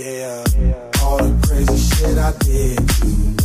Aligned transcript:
Yeah, 0.00 0.42
all 1.02 1.18
the 1.18 1.46
crazy 1.46 1.76
shit 1.76 2.16
I 2.16 2.32
did. 2.38 3.39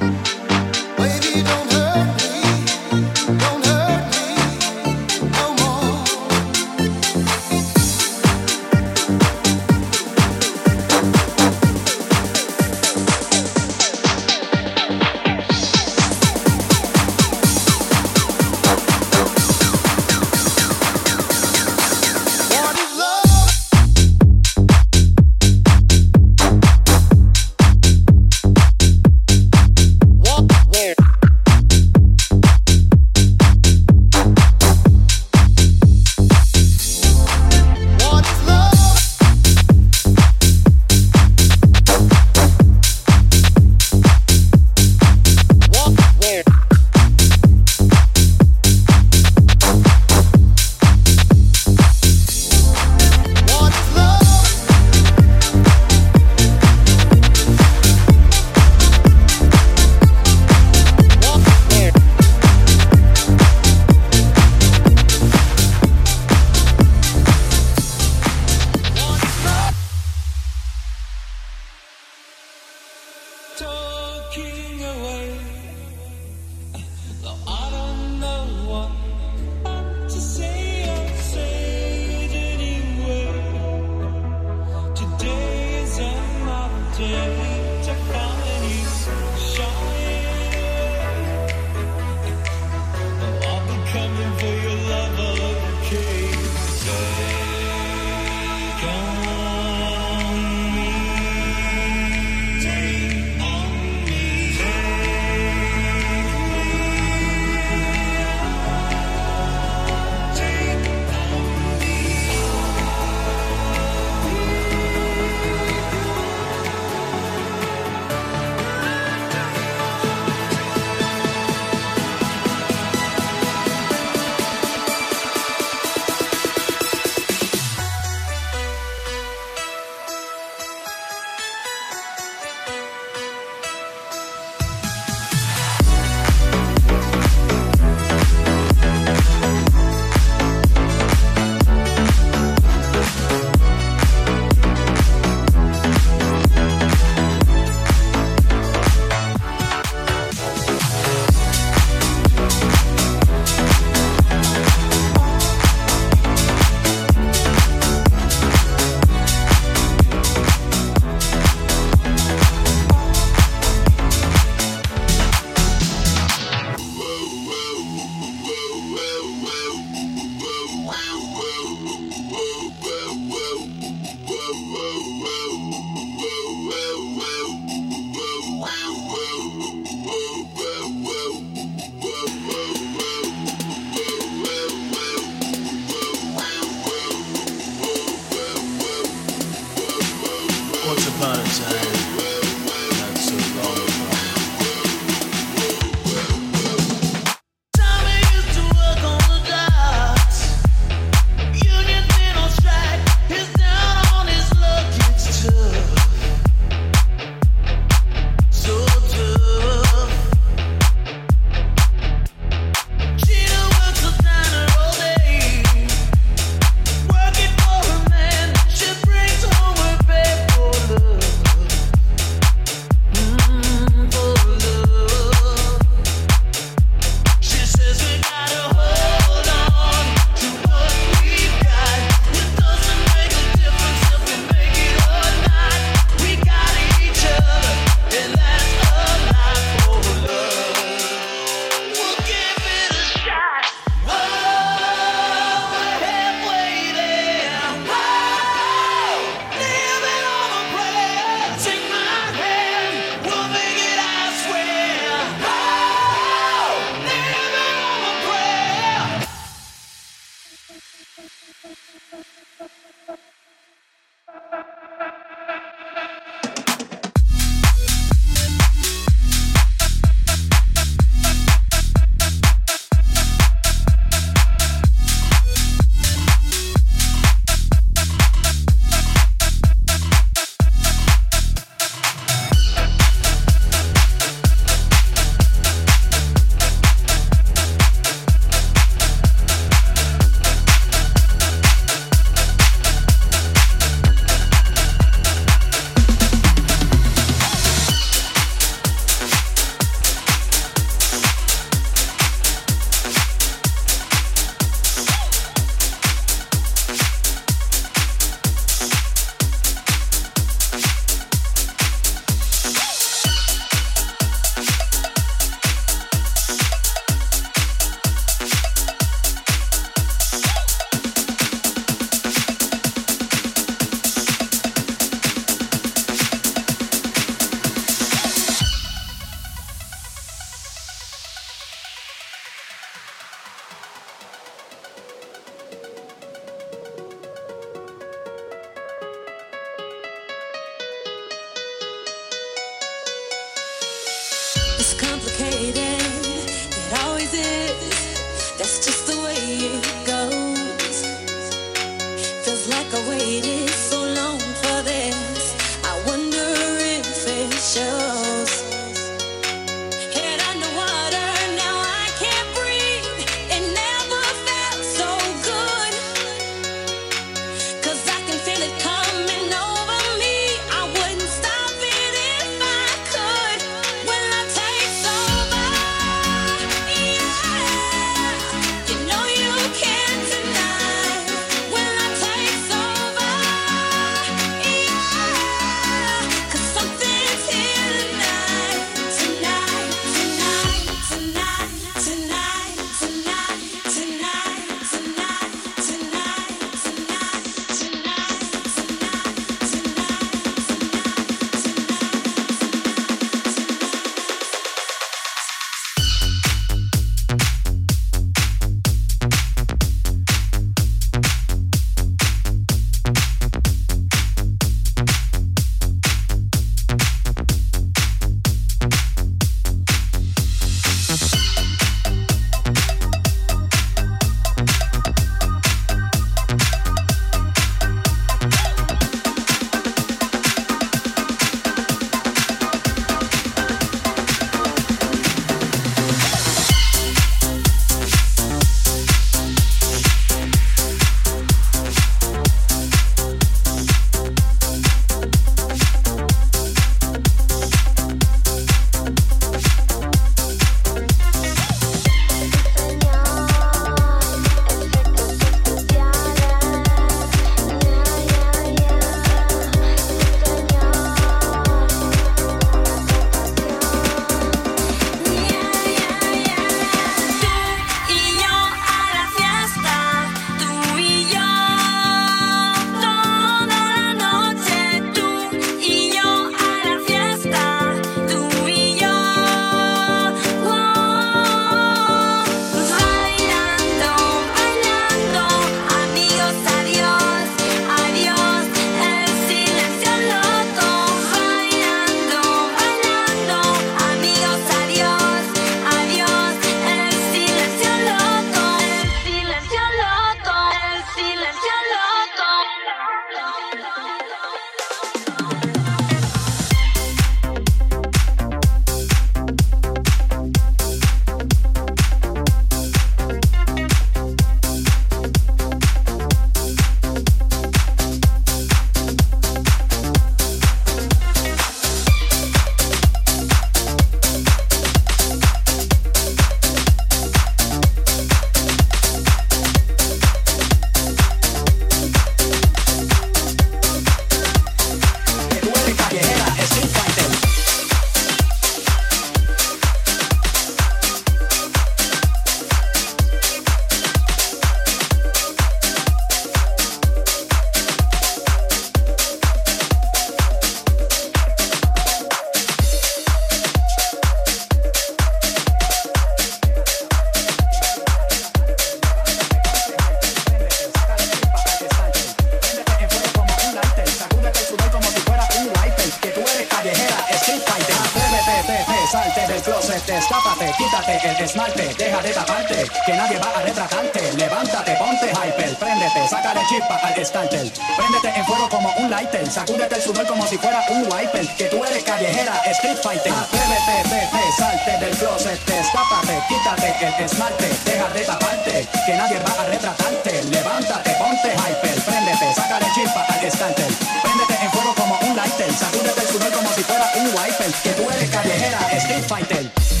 Sacúdete 579.61 579.95
el 579.95 580.01
sudor 580.01 580.25
como 580.25 580.47
si 580.47 580.57
fuera 580.57 580.81
un 580.89 581.03
wiper. 581.03 581.47
Que 581.55 581.65
tú 581.65 581.85
eres 581.85 582.03
callejera, 582.03 582.63
street 582.65 582.97
fighter. 583.03 583.31
Atrévete, 583.31 584.09
vete, 584.09 584.43
salte 584.57 585.05
del 585.05 585.15
closet. 585.17 585.69
Escápate, 585.69 586.41
quítate 586.49 587.05
el 587.05 587.25
esmalte. 587.25 587.69
Deja 587.85 588.09
de 588.09 588.21
taparte, 588.21 588.87
que 589.05 589.13
nadie 589.13 589.37
va 589.37 589.61
a 589.61 589.65
retratarte. 589.67 590.43
Levántate, 590.45 591.11
ponte 591.11 591.53
hyper. 591.53 592.01
Préndete, 592.01 592.55
sácale 592.55 592.87
chispa 592.95 593.23
al 593.29 593.51
starter. 593.51 593.91
Préndete 594.23 594.65
en 594.65 594.71
fuego 594.71 594.95
como 594.95 595.19
un 595.29 595.37
lighter. 595.37 595.71
Sacúdete 595.71 596.21
el 596.21 596.27
sudor 596.27 596.51
como 596.53 596.73
si 596.73 596.81
fuera 596.81 597.11
un 597.17 597.27
wiper. 597.27 597.71
Que 597.83 597.89
tú 597.91 598.09
eres 598.09 598.29
callejera, 598.31 598.79
street 598.97 599.25
fighter. 599.27 600.00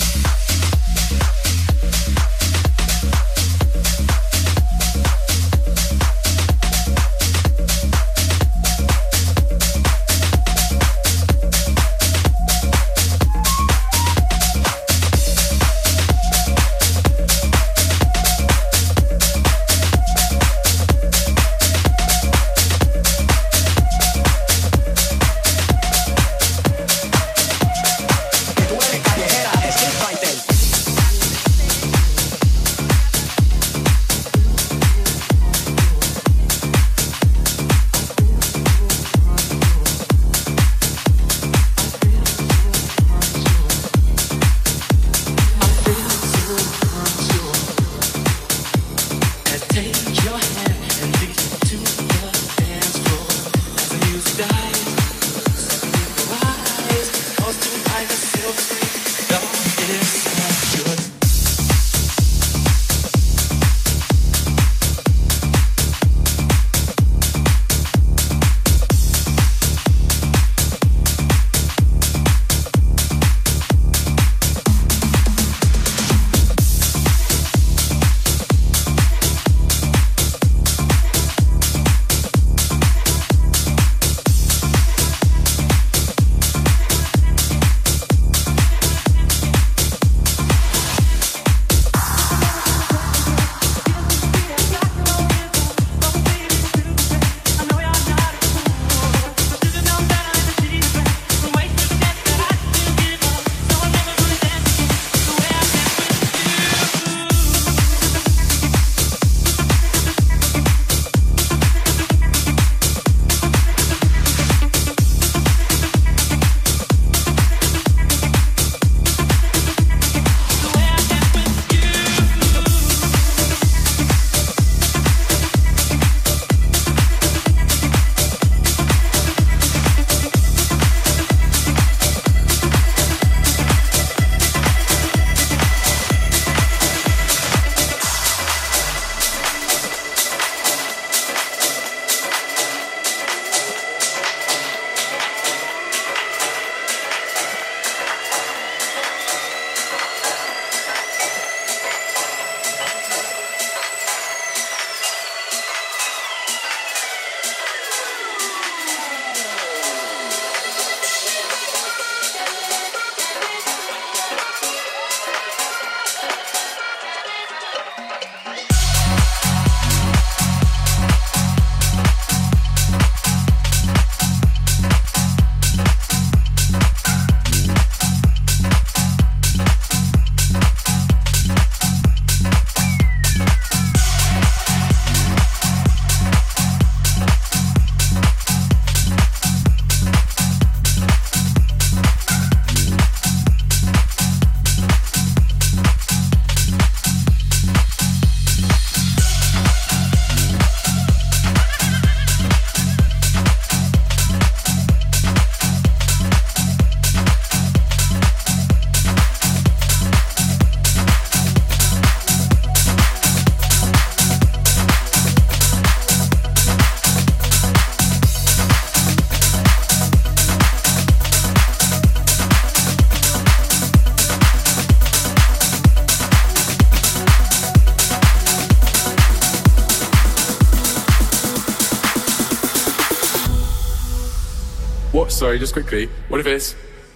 Sorry, 235.41 235.57
just 235.57 235.73
quickly. 235.73 236.07
What 236.29 236.39
if 236.39 236.45
it's 236.45 236.75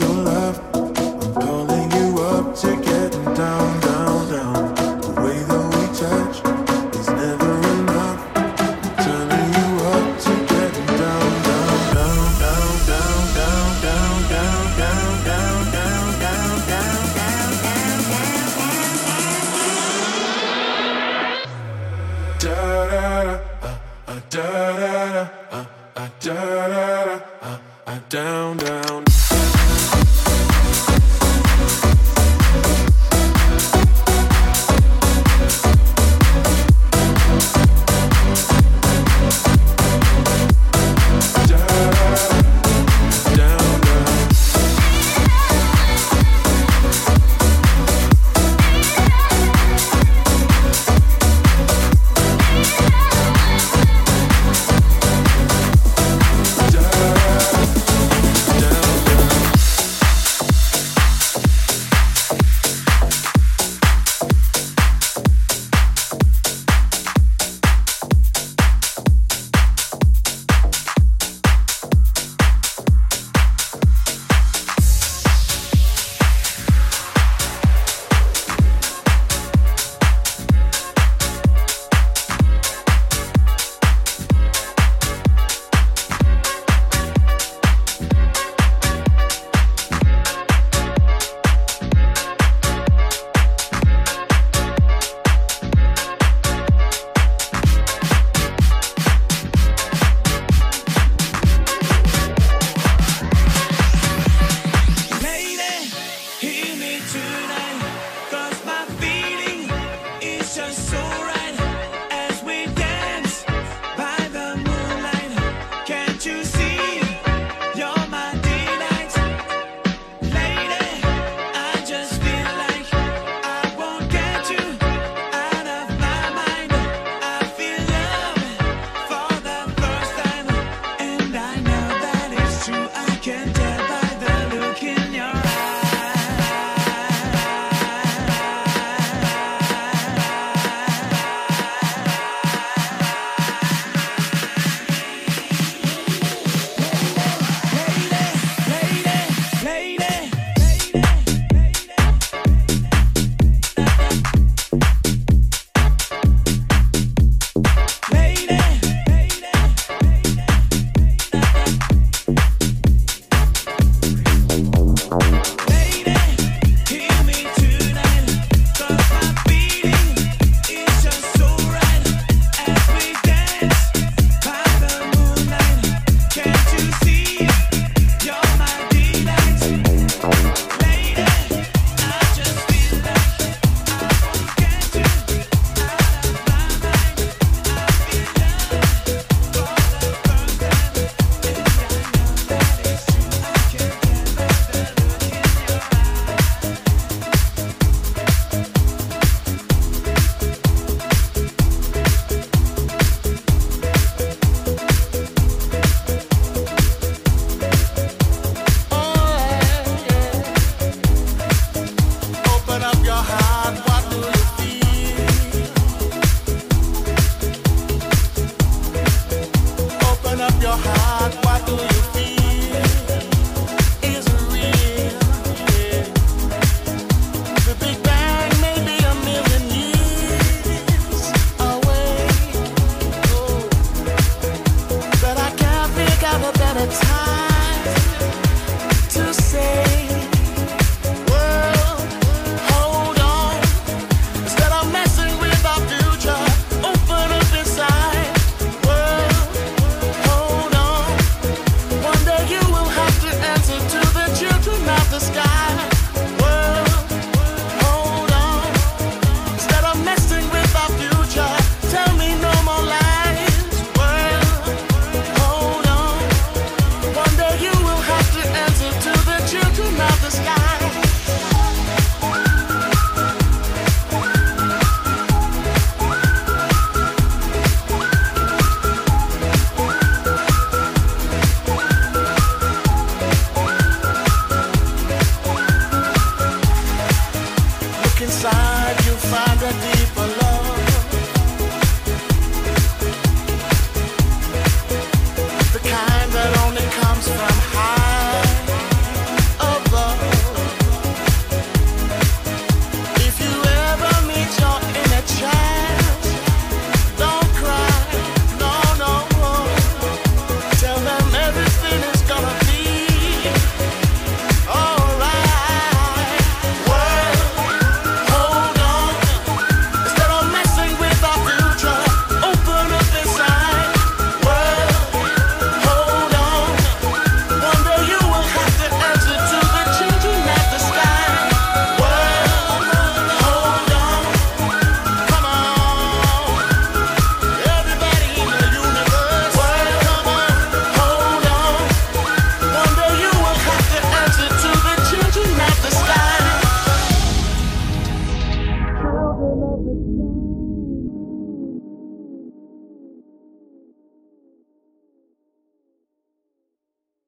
your 0.00 0.08
love. 0.24 0.77